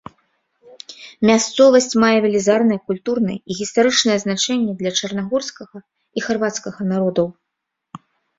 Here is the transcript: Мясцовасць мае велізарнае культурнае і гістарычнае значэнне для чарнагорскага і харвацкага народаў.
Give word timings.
Мясцовасць 1.29 1.97
мае 2.03 2.17
велізарнае 2.23 2.77
культурнае 2.91 3.35
і 3.35 3.51
гістарычнае 3.59 4.17
значэнне 4.25 4.73
для 4.81 4.91
чарнагорскага 5.01 5.77
і 5.85 6.19
харвацкага 6.31 6.81
народаў. 6.95 7.27